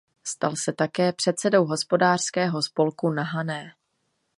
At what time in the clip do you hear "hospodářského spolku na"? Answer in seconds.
1.65-3.23